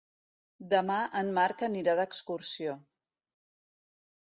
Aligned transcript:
Demà 0.71 0.95
en 1.21 1.29
Marc 1.35 1.61
anirà 1.69 1.95
d'excursió. 2.01 2.75